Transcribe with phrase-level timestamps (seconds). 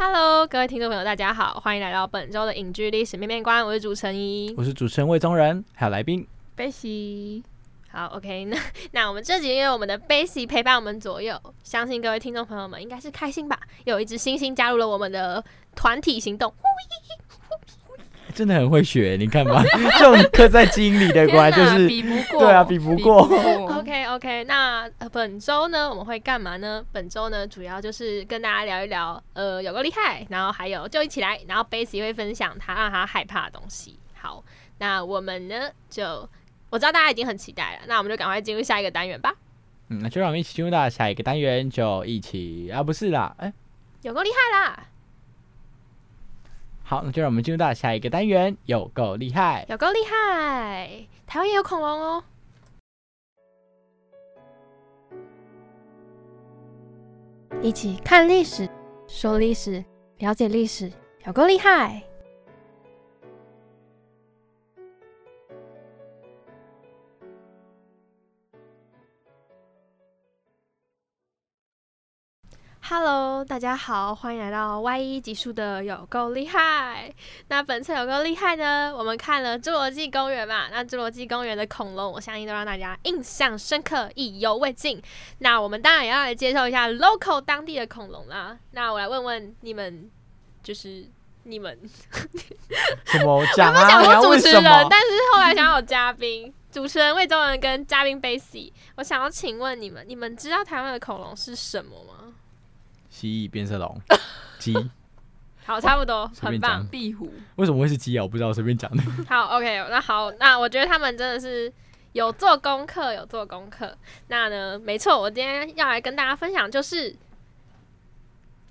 [0.00, 6.24] Hello，各位听众朋友，大家好，欢迎来到本周的影剧历史面面观，我是主持人一我是主持人魏宗仁，还有来宾。
[6.54, 7.42] 贝西。
[7.90, 8.56] 好，OK，那
[8.92, 13.58] 那我们这集因为我们的贝西陪伴我们左右，相信各位听众朋友们应该是开心吧？
[13.86, 16.54] 有一只星星加入了我们的团体行动，
[18.38, 19.64] 真的很会学，你看吧，
[19.98, 23.22] 这种刻在基因里的，果然就是比不过，对啊，比不过。
[23.76, 26.84] OK OK，那、呃、本周呢我们会干嘛呢？
[26.92, 33.98] 本周呢主要就是跟大家聊一聊，呃，有个厉害，然后还有就一起来，然后 Base 会分享他让他害怕的东西。
[34.14, 34.44] 好，
[34.78, 36.04] 那我们呢就
[36.70, 39.34] 我知道大家已经很期待了，那我们就赶快进入下一个单元吧。
[39.88, 43.52] 嗯，那就让我们一起进入到下一个单元，就一起啊，不是啦，哎、
[44.02, 44.86] 有够厉害啦，
[46.88, 49.66] 好，那就让我们进入到下一个单元，有够厉害。
[49.68, 51.06] 有够厉害！
[51.26, 52.24] 台湾也有恐龙哦。
[57.60, 58.66] 一起看历史，
[59.06, 59.84] 说历史，
[60.16, 60.90] 了解历史，
[61.26, 62.02] 有够厉害
[72.90, 77.12] ！Hello，大家好，欢迎来到 Y 一集数的有够厉害。
[77.48, 78.90] 那本次有够厉害呢？
[78.96, 85.02] 我们看了《侏罗纪公园》嘛，那《侏罗纪公园》的恐龙，我相信都让大家印象深刻，意犹未尽。
[85.40, 88.56] 那我们当然也要来介绍一下 local 当地的恐龙啦。
[88.70, 90.10] 那我来问问你们，
[90.62, 91.06] 就是
[91.42, 91.78] 你们
[93.04, 93.86] 什么讲我啊？
[93.86, 94.62] 你要想过主持人？
[94.88, 102.17] 但是后来想要有嘉宾，主持人魏宗仁跟嘉宾 Bassy，我想要请问你们，你们知道台湾的恐龙是什么吗？
[103.08, 104.00] 蜥蜴、变色龙、
[104.58, 104.74] 鸡，
[105.64, 106.86] 好，差不多，很棒。
[106.88, 108.22] 壁虎，为什么会是鸡啊？
[108.22, 109.02] 我不知道，随便讲的。
[109.28, 111.72] 好，OK，那好，那我觉得他们真的是
[112.12, 113.96] 有做功课，有做功课。
[114.28, 117.14] 那呢，没错，我今天要来跟大家分享，就是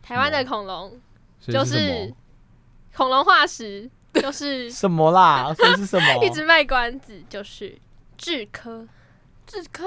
[0.01, 0.99] 台湾的恐龙，
[1.41, 2.13] 就是
[2.95, 5.53] 恐龙化石，就是 什么啦？
[5.75, 6.25] 是什么？
[6.25, 7.77] 一直卖关子，就是
[8.17, 8.87] 智科。
[9.45, 9.85] 智科，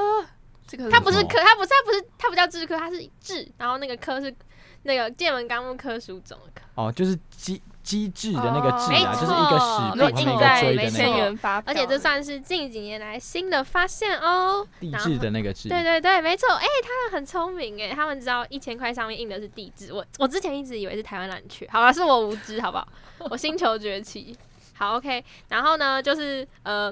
[0.91, 4.35] 它不是科，它不是，它不是，它不叫智科，它是智，然后那个科是
[4.83, 6.63] 那个剑门纲目科属种的科。
[6.75, 14.67] 哦，就是机机智的那个智啊，就是一个史没错部旁边一个在锥没错的那个而且这算是近几年来新的发现哦。
[14.79, 15.69] 地质的那个智。
[15.69, 22.87] 对对对，没错，哎、他们很聪明哎，他们知道一千块上面印的是地质，我我之前一直以为是台湾蓝雀，好吧，是我无知，好不好？
[23.31, 24.37] 我星球崛起。
[24.81, 26.91] 好，OK，然后呢，就是呃，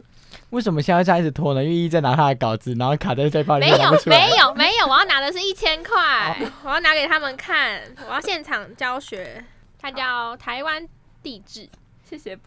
[0.50, 1.64] 为什么现在这样一直拖呢？
[1.64, 3.90] 因为一直在拿他的稿子，然后卡在这包里没有。
[4.04, 9.42] 没有没有，我要拿的是一千块，我要拿给他们看，我要现场教学，
[9.80, 10.86] 它叫台湾
[11.22, 11.66] 地质。
[12.04, 12.42] 谢谢补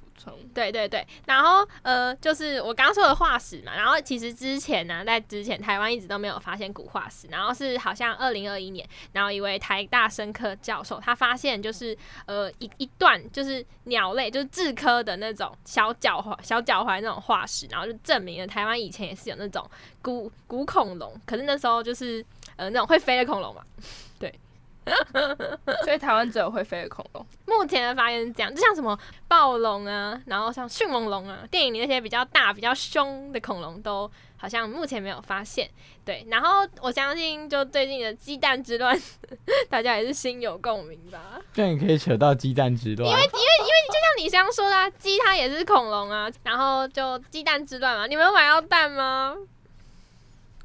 [0.54, 19.68] 对对对，然后呃，就是我刚刚说的化石嘛，然后其实之前呢，在之前台湾一直都没有发现古化石，然后是好像二零二一年，然后一位台大生科教授他发现就是呃一一段就是鸟类就是雉科的那种小脚踝小脚踝那种化石，然后就证明了台湾以前也是有那种
[20.02, 23.64] 古古恐龙，可是那时候就是呃那种会飞的恐龙嘛，
[25.84, 28.98] 所以台湾只有会飞的恐龙，目前的发现是这样，就像什么
[29.28, 35.70] 暴龙啊，然后像迅猛龙啊，电影里那些比较大、比较凶的恐龙都好像目前没有发现。
[36.04, 39.00] 对，然后我相信就最近的鸡蛋之乱，
[39.70, 41.40] 大家也是心有共鸣吧。
[41.54, 43.08] 这样也可以扯到鸡蛋之乱。
[43.08, 49.38] 因为因为因为就像李湘说的、啊，鸡它也是恐龙啊，然后就鸡蛋之乱嘛，你们有买到蛋吗？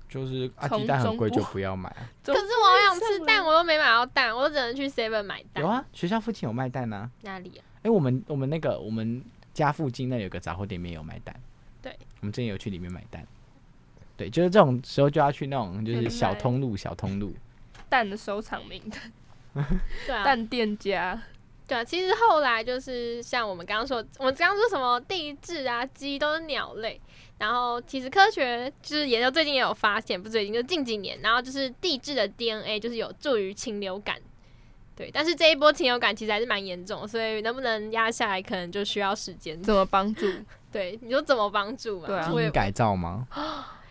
[0.09, 2.09] 就是啊，从鸡蛋很贵就不要买啊。
[2.25, 5.63] 可 可是我好想吃蛋，我又没买到蛋，我都只能去 Seven 买蛋。
[5.63, 7.11] 有啊，学校附近有卖蛋啊。
[7.23, 7.63] 哪里啊？
[7.83, 9.23] 哎，我们我们那个我们
[9.53, 11.35] 家附近那有个杂货店里面有卖蛋。
[11.83, 13.27] 对，我们之前有去里面买蛋。
[14.17, 17.35] 对，就是这种时候就要去那种就是小通路小通路。
[17.89, 19.13] 蛋的收藏名单，
[20.07, 21.21] 对啊，蛋店家，
[21.67, 27.01] 对啊，其实后来就是像我们刚刚说，我们刚刚说什么地质啊、鸡都是鸟类，
[27.39, 34.17] 然后其实科学就是研究最近也有发现，不是最近就近几年，然后就是地质的 DNA 就是有助于禽流感。
[34.95, 39.61] 对，但是这一波禽流感其实还是蛮严重，所以能不能压下来，可能就需要时间。
[39.63, 40.27] 怎么帮助？
[40.73, 42.07] 对，你说怎么帮助嘛？
[42.07, 42.17] 对
[42.47, 43.27] 啊改造吗？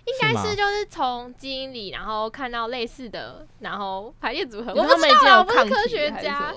[0.06, 4.72] 应该是就是从基因里，然后看到类似的，然后排列组合。
[4.72, 6.54] 我不说他们已经知道啊，我不是有科学家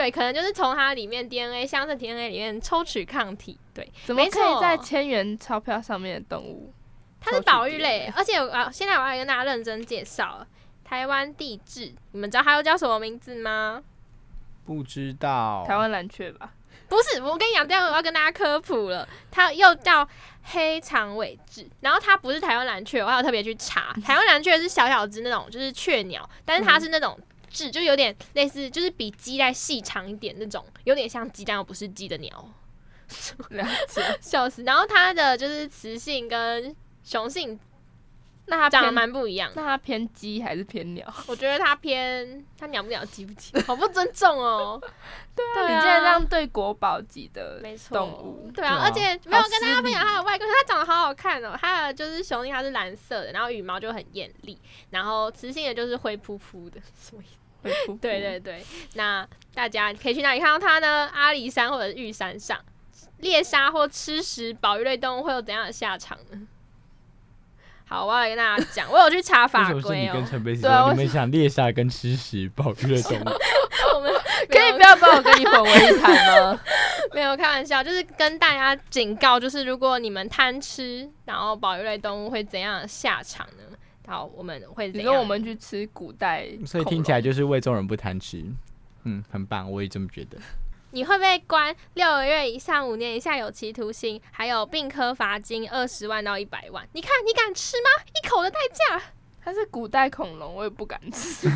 [0.00, 3.58] 对，可能就是从它里面 DNA 相似 DNA 里面抽取抗体。
[3.74, 6.72] 对，怎么没可以在千元钞票上面的动物？
[7.20, 10.46] 它是保育类，而且我啊，现在我要跟大家认真介绍
[10.82, 11.92] 台湾地质。
[12.12, 13.82] 你们知道它又叫什么名字吗？
[14.64, 15.66] 不知道。
[15.68, 16.54] 台湾蓝雀吧？
[16.88, 20.08] 不是，我跟你讲，这样我要跟大家科普了，它又叫
[20.44, 27.18] 黑长尾雉，然后它不是台湾蓝雀，我还有特别去查， 台湾蓝雀是小小只那种，就是雀鸟，但是它是那种
[27.52, 32.48] 雉，就有点类似，就是比鸡再细长一点那种，有点像鸡，但又不是鸡的鸟，
[33.50, 34.02] 了解。
[34.20, 34.62] 笑死。
[34.62, 37.58] 然后它的就是雌性跟雄性
[38.46, 41.06] 那它长得蛮不一样，那它偏鸡还是偏鸟？
[41.28, 44.80] 我觉得它偏它鸟不鸟，鸡不鸡， 好不尊重哦。
[45.36, 49.00] 对啊，你竟然这样对国宝级的没错动物，对啊，对啊而且
[49.30, 51.56] 没有跟大家分享它的外观，它长得好好看哦。
[51.60, 54.58] 它的就是雄性，它是蓝色的，然后羽毛就很艳丽，
[54.90, 56.80] 然后雌性的就是灰扑扑的。
[57.00, 57.39] 什么意思？
[58.00, 58.64] 对对对，
[58.94, 61.08] 那大家可以去哪里看到它呢？
[61.12, 62.58] 阿里山或者是玉山上
[63.18, 66.38] 猎杀或吃食保育类动物会有怎样的下场呢？
[67.86, 70.26] 好，我要来跟大家讲，我有去查为法什么是规哦你跟。
[70.30, 73.24] 陈贝斯对你们想猎杀跟吃食保育类动物？
[73.94, 74.12] 我们
[74.48, 76.60] 可以不要把我跟你混为一谈吗？
[77.12, 83.76] 没有开玩笑，就是跟大家警告，就是如果你们贪吃，然后保育类动物会怎样的下场呢？
[84.10, 85.06] 好，我们会怎样？
[85.06, 88.44] 你说我们去吃古代，所以听起来就是为众人不贪吃。
[89.04, 90.36] 嗯，很棒，我也这么觉得。
[90.90, 96.84] 你会被关六个月以上五年以下有期徒刑，还有并科罚金二十万到一百万。
[96.92, 98.04] 你看，你敢吃吗？
[98.20, 99.00] 一口的代价，
[99.50, 101.50] 它是古代恐龙，我也不敢吃。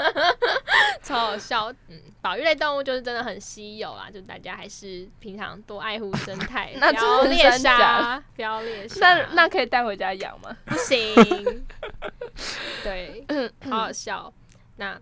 [1.02, 1.72] 超好笑。
[1.88, 9.14] 嗯，保育类动物就是真的很稀有啊，就大家还是平常多爱护生态， 那不要猎杀，不要猎杀。
[9.14, 10.54] 那那可以带回家养吗？
[10.66, 11.64] 不行，
[12.84, 13.24] 对，
[13.70, 14.30] 好好笑。
[14.76, 15.00] 那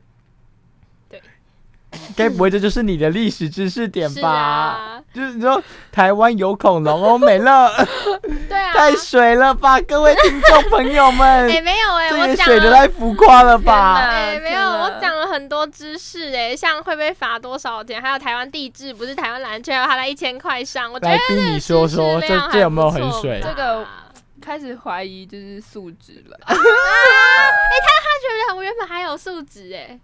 [2.17, 4.31] 该不会这就是你的历史知识点是吧？
[4.31, 7.71] 啊，就是你说台湾有恐龙哦，美乐
[8.49, 12.77] 对啊，太水了吧，各位听众朋友们， 哎、没有哎、这我讲也水的了。
[12.77, 13.95] 太浮夸了吧？
[14.01, 23.41] 哎、没有，我讲了很多知识哎、像会被罚多少钱，还有台湾地质不是台湾蓝圈，还在一千块上，我觉得来逼你说说，这这有没有很水？
[23.43, 23.87] 这个
[24.41, 26.39] 开始怀疑就是素质了。
[26.47, 29.99] 他觉得我原本还有素质哎，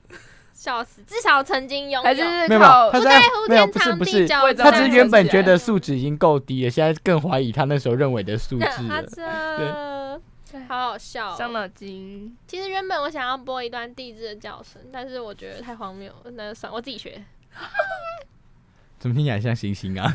[0.61, 2.03] 笑死，至少曾经拥有。
[2.03, 10.21] 还是没不在乎没有天长不是不是，地久，他只是原本觉得素质已经够低了，现在更怀疑他那时候认为的素质他了。
[10.53, 11.35] 对好好笑、哦。
[11.39, 12.37] 伤脑筋。
[12.47, 17.25] 其实原本我想要播一段地质的叫声，但是我觉得太荒谬了，那就算我自己学。
[18.99, 20.15] 怎么听起来像星星啊？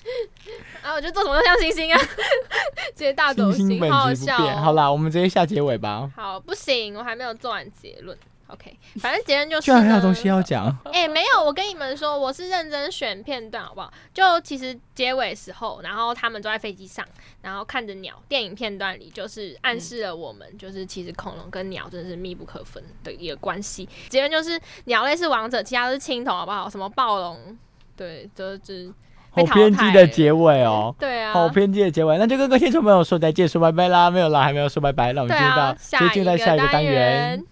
[0.82, 2.00] 啊，我觉得做什么都像星星啊，
[2.96, 4.14] 直接大走心，星星好好。
[4.14, 4.56] 笑哦。
[4.56, 6.10] 好啦，我们直接下结尾吧。
[6.16, 8.16] 好，不行，我还没有做完结论。
[8.48, 13.90] OK，反正结论就是居然还有东西要讲，哎、没有，我跟你们说，我是认真选片段，好不好？
[14.12, 17.04] 就其实结尾时候，然后他们坐在飞机上，
[17.40, 23.88] 然后看着鸟，电影片段里就是暗示了我们，就是其实恐龙跟鸟真的是密不可分的一个关系。
[24.10, 26.68] 结论就是鸟类是王者，其他都是青铜，好不好？
[26.68, 27.56] 什么暴龙，
[27.96, 28.92] 对，就是
[29.30, 30.94] 好偏激的结尾哦。
[30.98, 34.10] 对啊，好偏激的结尾，那就跟各位听众朋友说再见，说拜拜啦！
[34.10, 37.42] 没有啦，还没有说拜拜，那我们对进入到接进入到下一个单元。，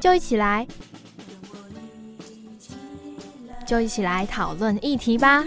[0.00, 0.66] 就一起来，
[3.66, 5.44] 就一起来讨论议题吧。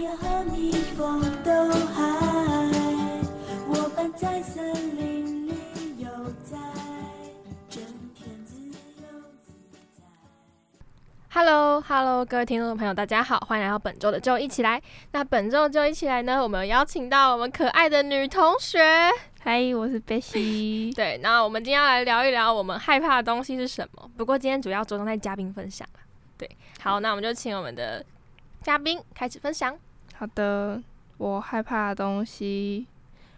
[11.32, 14.82] Hello，Hello，各位听众朋友，大家好，欢迎来到本周的就一起来。
[15.12, 19.10] 那本周就一起来呢，我们邀请到我们可爱的女同学。
[19.42, 20.92] 嗨，我是贝西。
[20.94, 24.10] 对，那我们今天要来聊一聊我们害怕的东西是什么。
[24.14, 25.88] 不过今天主要着重在嘉宾分享。
[26.36, 26.48] 对，
[26.80, 28.04] 好，那我们就请我们的
[28.62, 29.74] 嘉宾开始分享。
[30.14, 30.78] 好的，
[31.16, 32.86] 我害怕的东西，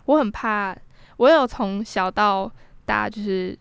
[0.06, 0.76] 我很怕，
[1.18, 2.50] 我有从小到
[2.84, 3.56] 大就是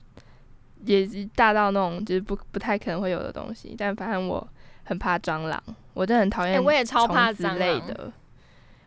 [0.84, 4.46] 也是大到那种就是不不太可能会有的东西，但反正我
[4.86, 5.62] 很怕蟑螂，
[5.94, 8.12] 我真的很讨厌、哎我也超怕蟑螂类的，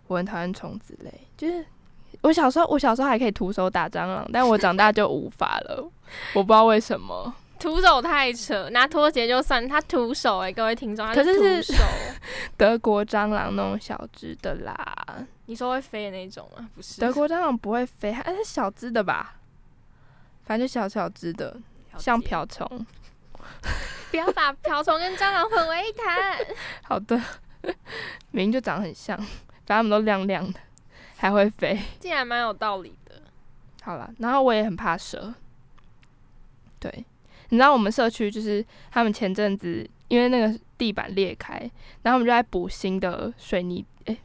[0.09, 1.65] 我很讨厌虫子类，就是。
[2.25, 5.87] 我小时候，我小时候还可以徒手打蟑螂，但我长大就无法了，
[6.33, 7.33] 我不知道为什么。
[7.61, 11.85] 徒手太扯，拿拖鞋就算，他徒手哎、各位听众，他可是是徒手，
[12.57, 14.83] 德国蟑螂那种小只的啦。
[15.45, 16.67] 你说会飞的那种吗？
[16.75, 19.35] 不是，德国蟑螂不会飞，它是小只的吧？
[20.45, 21.55] 反正就小小只的，
[21.99, 22.67] 像瓢虫。
[24.11, 26.39] 不要把瓢虫跟蟑螂混为一谈。
[26.85, 27.21] 好的，
[28.31, 30.61] 明明就长得很像，反正它们都亮亮的，
[31.25, 31.81] 还会飞。
[31.99, 33.23] 竟然蛮有道理的。
[33.83, 35.33] 好了，然后我也很怕蛇。
[36.79, 36.93] 对，
[37.49, 41.59] 你知道我们社区就是他们前阵子因为那个地板裂开，
[42.03, 44.19] 然后我们就在补新的水泥诶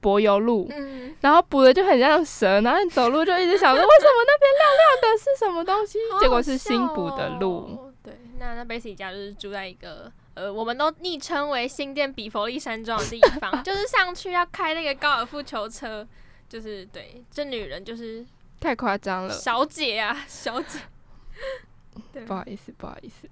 [0.00, 5.98] 柏油路，嗯，然后补的就很像蛇，然后你走路就一直想说为什么那边亮亮的是什么东西？
[6.20, 7.92] 结果是新补的路。
[8.02, 16.06] 对，那那 Basic 家就是住在一个呃，我们都昵称为新店比佛利山庄的地方， 就是上去要开那个高尔夫球车，
[16.50, 18.26] 就是对，这女人就是
[18.60, 20.78] 太夸张了，小姐啊， 小姐。
[22.12, 23.28] 对不，好意思，不好意思，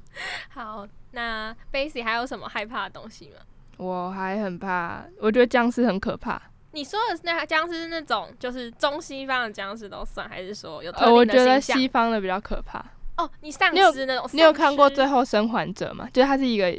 [0.50, 3.36] 好，那 Basic 还有什么害怕的东西吗？
[3.76, 6.40] 我还很怕，我觉得僵尸很可怕。
[6.72, 11.60] 你说的是那僵尸是那种就是中西方的僵尸都算，还是说有特呃，我觉得？
[11.60, 12.82] 西方的比较可怕。
[13.18, 16.08] 哦，你丧尸那种，你有看过《最后生还者》吗？
[16.12, 16.74] 就是它是一个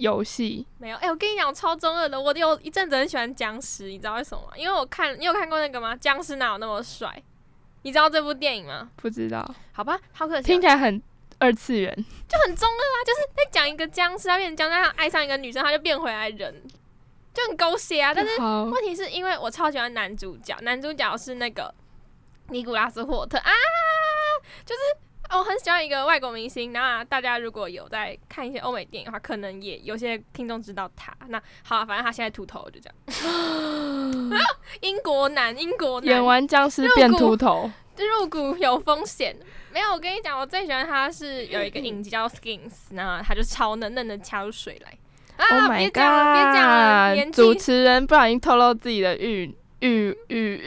[0.00, 2.18] 游戏，没有，哎、我跟你讲，我超中二的。
[2.20, 4.52] 我有一阵子很喜欢僵尸，你知道为什么吗？
[4.56, 5.94] 因为我看，你有看过那个吗？
[5.94, 7.22] 僵尸哪有那么帅？
[7.82, 8.90] 你知道这部电影吗？
[8.96, 11.02] 不知道，好吧，好可惜哦，听起来很
[11.38, 11.94] 二次元。
[12.28, 16.62] 就很中二啊，就是在讲一个僵尸，他变成僵尸，他爱上一个女生，他就变回来人，
[17.34, 18.14] 就很狗血啊。
[18.14, 21.74] 但是，问题是因为我超喜欢男主角，男主角是那个
[22.48, 23.52] 尼古拉斯霍特啊，
[24.64, 24.80] 就是
[25.30, 26.72] 哦我很喜欢一个外国明星。
[26.72, 31.14] 那大家如果有在看一些欧美电影的话，可能也有些听众知道他。
[31.28, 32.94] 那好啊，反正他现在秃头，就这样。
[34.82, 39.36] 英国男，英国男演完僵尸变秃头，入股有风险。
[39.72, 44.98] 没有，我跟你讲，我最喜欢他是有一个影集叫《Skins》，那他就超嫩嫩的掐出水来。
[45.36, 50.62] 啊 Oh 别 my 讲了，别讲了，主持人不小心透露自己的欲欲欲，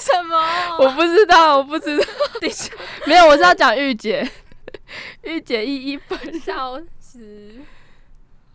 [0.00, 0.36] 什么？
[0.78, 2.04] 我不知道，我不知道，
[3.06, 4.28] 没有，我是要讲御姐，
[5.22, 6.40] 御姐一一本。
[6.40, 7.60] 笑死。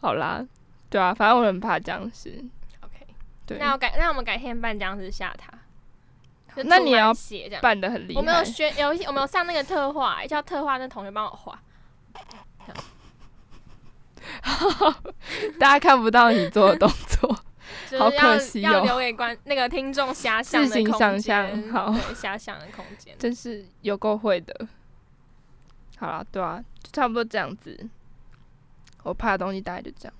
[0.01, 0.45] 好啦，
[0.89, 2.43] 对啊，反正我很怕僵尸。
[2.81, 3.07] OK，
[3.45, 5.51] 对，那我改，那我们改天扮僵尸吓他。
[6.63, 7.61] 那你要血这样。
[7.61, 8.19] 扮的很厉害。
[8.19, 11.59] 我们有学有一些，我们有上那个特画、欸叫特画，那同学帮我画。
[15.59, 17.37] 大家看不到你做的动作，
[17.99, 23.15] 好可惜哦要留给观那个听众遐想的自行空想象间好对，遐想的空间。
[23.17, 24.67] 真是有够会的。
[25.97, 27.87] 好了，对啊，就差不多这样子。
[29.03, 30.13] 我怕的东西大概就这样，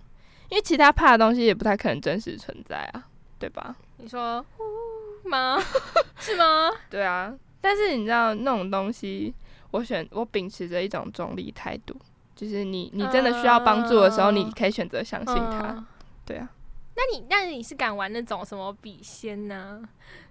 [0.49, 3.07] 因为其他怕的东西也不太可能真实存在啊，
[3.39, 3.75] 对吧？
[3.97, 5.57] 你说呜吗？
[6.17, 6.69] 是吗？
[6.89, 9.33] 对啊，但是你知道那种东西，
[9.71, 11.95] 我选我秉持着一种中立态度，
[12.35, 15.73] 就是你你真的需要帮助的时候，嗯你可以选择相信他。
[15.77, 15.85] 嗯
[16.25, 16.49] 对啊，
[16.95, 19.81] 那你那你是敢玩那种什么笔仙呐、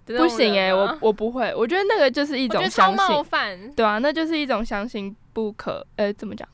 [0.04, 3.73] 不种行诶、我我不会，我觉得那个就是一种相信，犯。
[3.75, 6.49] 对啊，那就是一种相信不可呃怎么讲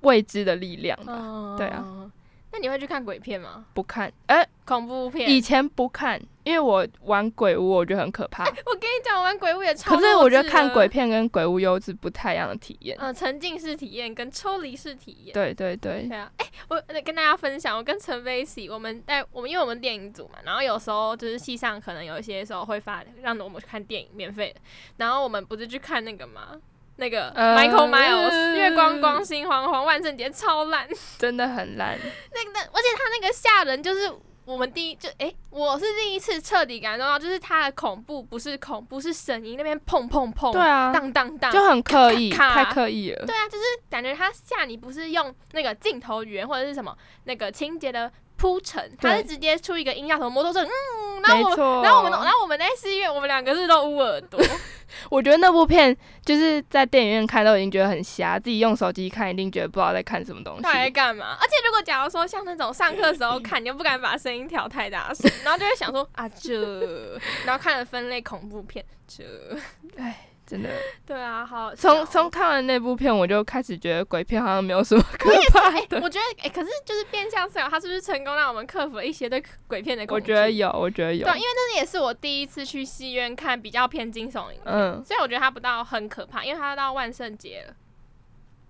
[0.00, 1.12] 未知的力量吧。
[1.16, 2.10] 嗯，对啊。
[2.56, 3.66] 那你会去看鬼片吗？
[3.74, 5.28] 不看，哎、恐怖片？
[5.28, 8.44] 以前不看，因为我玩鬼屋，我觉得很可怕。
[8.44, 9.94] 我跟你讲，我玩鬼屋也超。
[9.94, 12.96] 可是我觉得看鬼，片跟鬼屋优是不太一样的体验。
[12.98, 15.34] 嗯、沉浸式体验跟抽离式体验。
[15.34, 24.60] 对对对，对啊，哎、我呃跟大家分享，我跟陈飞喜，我们在我们因为我们电影组嘛，然后有时候就是戏上可能有一些时候会发让我们去看电影免费的，
[24.96, 26.58] 然后我们不是去看那个吗？
[26.96, 30.88] 那个呃 Michael Miles、月光光心惶惶万圣节超烂，
[31.18, 31.98] 真的很烂。
[31.98, 34.12] 那个而且他那个吓人就是。
[34.46, 43.26] 我们第一就诶，我是第一次彻底感受到，就是他的恐怖不是恐怖，是声音那边砰砰砰，对啊，当当当，就很刻意，咔咔太刻意了。
[43.26, 54.40] 对啊，就是感觉他吓你不是用那个镜头语言或者是什么那个情节的铺陈，他是直接出一个音效什么摩托车，嗯，然后我们，然后我们，然后我们在戏院，我们两个是都捂耳朵，
[55.10, 60.62] 我觉得那部片就是在电影院看都已经觉得很瞎，自己用手机看一定觉得不知道在看什么东西。
[60.62, 60.90] 他在。
[60.96, 61.36] 干嘛？
[61.38, 69.24] 而且如果假如说像那种上课时候看，你又不敢把声音调太大声，然后就会想说啊这，然后看了分类恐怖片，这，
[69.98, 70.70] 哎，真的，
[71.04, 76.00] 对啊，好从从看完那部片，我就开始觉得鬼片好像没有什么可怕的。
[76.00, 80.36] 我觉得哎、可是就是变相思考，他是不是成功让我们克服了一些对鬼片的恐惧我？
[80.36, 81.34] 觉得有，我觉得有对，。
[81.34, 87.74] 因为那也是我第一次去戏院看比较偏惊悚的影片，嗯所以我觉得它不到很可怕，因为它到万圣节了。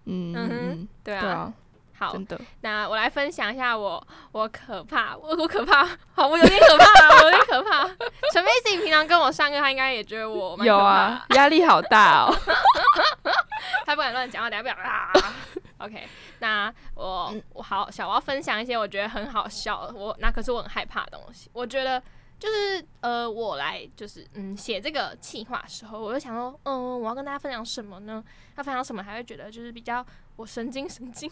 [0.06, 1.52] 嗯嗯哼嗯，对啊，对啊，
[1.98, 2.38] 好，真的。
[2.60, 5.84] 那我来分享一下我我可怕，我我可怕，
[6.14, 7.86] 好，我有点可怕啊，我有点可怕。
[8.32, 12.34] 陈飞自己平常跟我上课，他应该也觉得我蛮可怕有啊，，压力好大哦。
[13.86, 15.12] 他不敢乱讲话，等下不要啊。
[15.78, 21.50] OK，那我我好小，我要分享一些我觉得很好笑，我那可是我很害怕的东西。
[21.52, 22.02] 我觉得
[22.38, 28.24] 就是呃，我来就是嗯写这个企划的时候，我就想说，嗯，我要跟大家分享什么呢？
[28.56, 30.04] 要分享什么还会觉得就是比较
[30.36, 31.30] 我神经神经。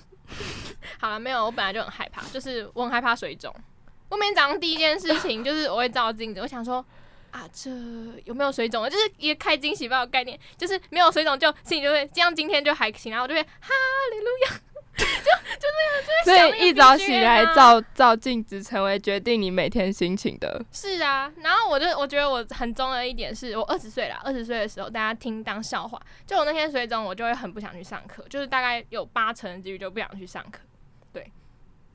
[0.98, 3.54] 好了，没有，我本来就很害怕，就是我很害怕水肿。
[4.08, 6.84] 我每天早上第一件事情就是我会照镜子，我想说。
[7.30, 7.68] 啊，这
[8.26, 8.88] 有没有水肿？
[8.88, 13.70] 就是一个开惊喜包的概念，就是没有水肿就心里就会这样，今天就还行，然后我就会哈
[14.12, 14.60] 利路亚，
[14.96, 17.80] 就就那所样，就会以一早起来照。
[17.80, 20.64] 照照镜子，成为决定你每天心情的。
[20.72, 30.60] 是啊，然后我就我觉得我很中的一点是我二十岁了，二十岁的时候大家听当笑话，就我那天水肿，我就会很不想去上课，就是大概有八成的几率就不想去上课。
[31.12, 31.30] 对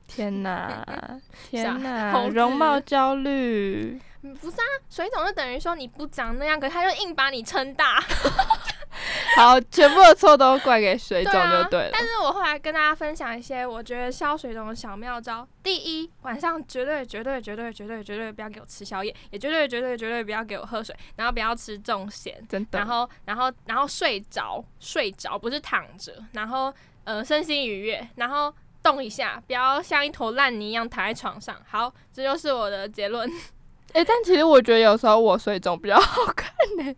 [0.06, 0.84] 天哪，
[1.48, 4.00] 天傻哪，容貌焦虑。
[4.22, 7.98] 嗯不是啊，水肿就等于说你不长那样，可是他就硬把你撑大。
[9.36, 11.90] 好，全部的错都怪给水肿就对了。
[11.92, 15.46] 但是我后来跟大家分享一些我觉得消水肿的小妙招。
[15.62, 26.72] 第一，晚上绝对绝对绝对绝对绝对不要给我吃宵夜，也绝对绝对绝对不要给我喝水，然后不要吃重咸，真的，然后然后然后睡着睡着不是躺着，然后
[27.04, 28.52] 呃身心愉悦，然后
[28.82, 31.56] 动一下，不要像一坨烂泥一样躺在床上。
[31.68, 33.30] 好，这就是我的结论。
[33.92, 36.94] 哎、但其实我觉得有时候我水肿比较好看呢、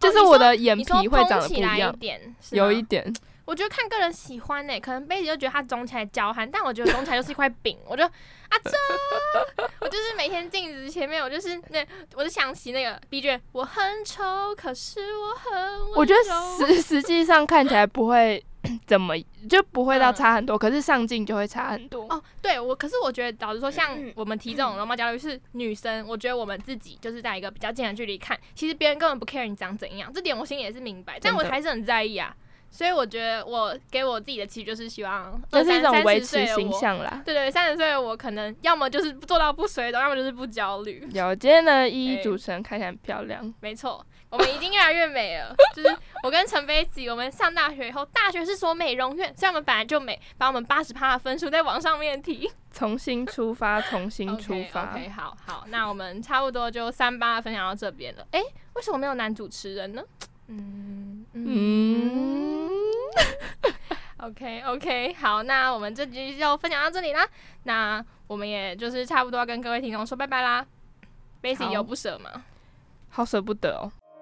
[0.00, 3.12] 就是我的眼皮会长得不蓬起来一样一，点，是有一点。
[3.44, 7.78] 我觉得看个人喜欢呢、可能贝姐就觉得它肿起来娇憨，但我觉得肿起来就是一块饼。
[7.86, 15.90] 我就啊这，我就是每天镜子前面，我就是那，我就想起那个 B 卷，我很丑，可是我很。
[15.96, 18.44] 我觉得实实际上看起来不会
[18.86, 19.14] 怎么，
[19.48, 22.06] 就不会到嗯差很多，可是上镜就会差很多。
[22.08, 32.34] 哦，对我，可是我觉得，老实说，像我们提这种容貌焦虑是女生，我觉得我们自己就是在一个比较近的距离看，其实别人根本不 care 你长怎样，这点我心里也是明白，但我还是很在意啊。
[32.70, 37.22] 所以我觉得我给我自己的期就是希望这是一种维30岁持形的我象啦。
[37.24, 41.08] 对对，三十岁的我可能要么就是做到不水肿，要么就是不焦虑。
[41.14, 45.54] 有今天的一哎一主持人看起来很漂亮，没错，我们已经越来越美了。
[45.74, 52.50] 就是我跟陈飞吉，我们上大学以后，大学是所美容院，所以我们本来就美，把我们八十趴的分数再往上面提。
[52.72, 54.92] 重新出发， 重新出发。
[54.92, 58.26] OK，好好，那我们差不多就三八分享到这边了。
[58.32, 58.40] 诶，
[58.74, 60.02] 为什么没有男主持人呢？
[60.48, 62.68] 嗯嗯，
[64.18, 67.26] OK OK，好，那我们这集就分享到这里啦。
[67.64, 70.64] 那我们也就是差不多要跟各位听众说拜拜啦。
[71.42, 72.44] Basic 有不舍吗？
[73.10, 73.92] 好舍不得哦。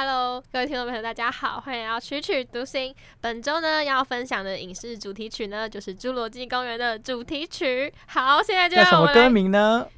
[0.00, 2.94] Hello，各位听众朋友，大家好，欢迎来到曲曲读心。
[3.20, 7.92] 本周呢要分享的影视主题曲呢，就是《侏罗纪公园》的主题曲。
[8.06, 9.88] 好，现在就叫什么歌名呢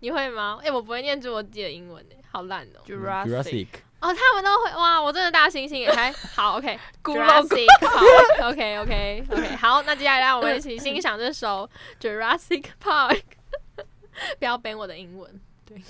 [0.00, 0.58] 你会吗？
[0.62, 3.68] 哎、我不会念侏罗纪的英文诶，好烂哦、Jurassic，
[4.00, 5.00] 哦，他们都会哇！
[5.00, 6.78] 我真的大猩猩也还好，OK。
[7.02, 11.66] Jurassic 好，OK OK OK 好，那接下来让我们一起欣赏这首
[11.98, 13.22] Jurassic Park。
[14.38, 15.80] 不要背我的英文，对。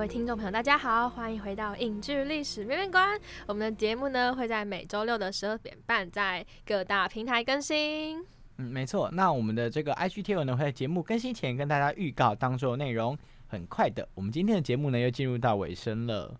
[0.00, 3.20] 各位听众朋友，大家好，欢迎回到影剧历史面面观。
[3.46, 8.18] 我们的节目呢会在每周六的十二点半在各大平台更新。
[8.56, 9.10] 嗯，没错。
[9.12, 13.14] 那我们的这个 IG 贴文呢，会在节目更新前跟大家预告当中的内容。
[13.46, 16.34] 很快的，我们今天的节目呢又进入到尾声了。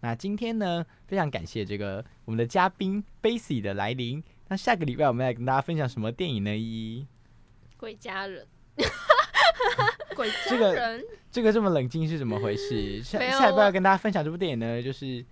[0.00, 4.24] 那今天呢，非常感谢这个我们的嘉宾 Basie 的来临。
[4.48, 6.56] 那下个礼拜我们来跟大家分享什么电影呢？
[6.56, 7.06] 依依，
[7.76, 8.46] 鬼家人，
[10.14, 13.02] 鬼这个家人这个这么冷静是怎么回事？
[13.02, 15.24] 下下一步要跟大家分享这部电影呢，就是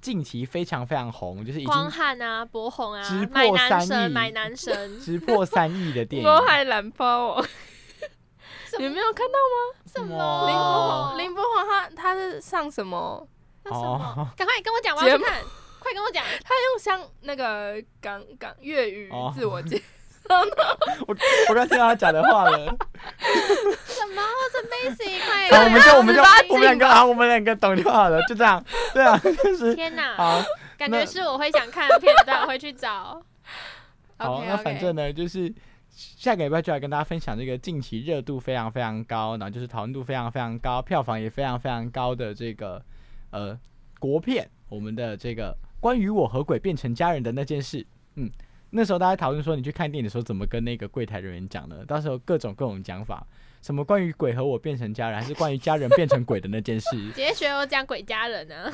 [0.00, 6.28] 近期非常非常红，就是已光汉啊，博红啊直，买破三男神，亿买男神， 直破三亿的电影。
[6.28, 7.46] 波海蓝包哦，
[8.78, 9.80] 你没有看到吗？
[9.86, 10.46] 什么？
[10.46, 13.26] 林柏哦宏，林柏宏他他是上什么？
[13.64, 14.14] 那什么？
[14.16, 15.42] 哦，赶快跟我讲，我要去看，
[15.80, 16.22] 快跟我讲。
[16.44, 19.82] 他用像那个港港粤语哦自我介
[21.06, 21.16] 我
[21.48, 22.58] 我刚听到他讲的话了。
[23.86, 24.22] 什么？
[24.52, 26.22] 是 Macy，快好，我们就我们就
[26.54, 28.64] 我们两个啊，我们两个懂就好了，就这样。
[28.92, 30.14] 对啊，就是天哪！
[30.16, 30.42] 好。
[30.76, 33.20] 感觉是我会想看的片段，我会去找。
[34.16, 35.52] 好那反正呢，就是
[35.90, 42.80] 下个礼拜就来跟大家分享这个近期热度非常非常高，然后就是讨论度非常非常高，票房也非常非常高的这个
[43.30, 43.58] 呃
[43.98, 47.84] 国片，我们的这个关于我和鬼变成家人的那件事。
[48.14, 48.30] 嗯，
[48.70, 51.84] 那时候大家讨论说，你去看电影的时候怎么跟那个柜台人员讲呢？
[51.86, 53.26] 到时候各种各种讲法，
[53.62, 56.96] 什么关于鬼和我变成家人，还是关于家人变成鬼的那件事。
[57.08, 58.72] 直接学我讲鬼家人呢。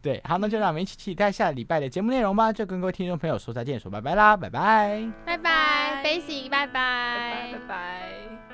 [0.00, 2.52] 对，好，那就让我们一起期待下礼拜的节目内容吧。
[2.52, 5.08] 就跟各位听众朋友说再见，说拜拜啦，拜拜。
[5.24, 8.51] 拜拜，Basic，拜拜拜拜拜拜。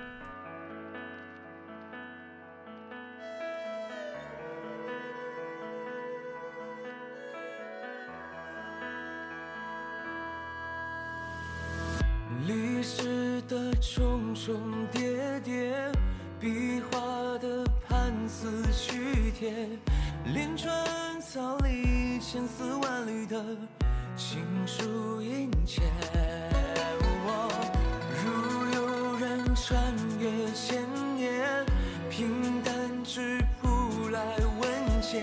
[12.47, 15.91] 历史的重重叠叠，
[16.39, 16.99] 壁画
[17.39, 19.69] 的判词曲帖，
[20.33, 23.45] 连川草里千丝万缕的
[24.17, 25.83] 情书殷切。
[28.23, 28.31] 如
[28.75, 31.67] 有人穿越千年，
[32.09, 32.73] 平淡
[33.03, 35.21] 质朴来问笺，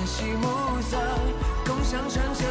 [0.00, 0.96] 晨曦暮色，
[1.66, 2.49] 共享传承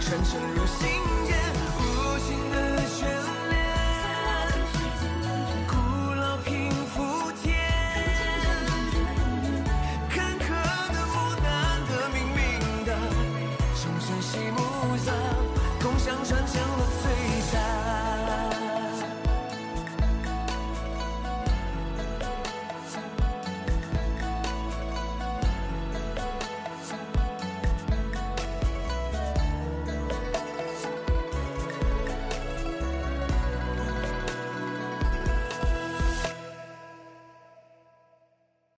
[0.00, 1.17] 传承入心。